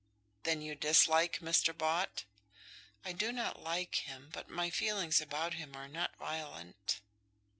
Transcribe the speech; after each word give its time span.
"Then 0.45 0.63
you 0.63 0.73
dislike 0.73 1.41
Mr. 1.41 1.77
Bott?" 1.77 2.23
"I 3.05 3.11
do 3.11 3.31
not 3.31 3.61
like 3.61 4.07
him, 4.09 4.31
but 4.33 4.49
my 4.49 4.71
feelings 4.71 5.21
about 5.21 5.53
him 5.53 5.75
are 5.75 5.87
not 5.87 6.15
violent." 6.17 7.01